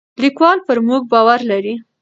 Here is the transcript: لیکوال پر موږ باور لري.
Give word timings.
لیکوال 0.23 0.57
پر 0.67 0.77
موږ 0.87 1.01
باور 1.13 1.39
لري. 1.51 1.73